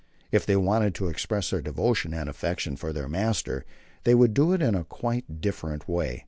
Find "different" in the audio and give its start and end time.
5.41-5.87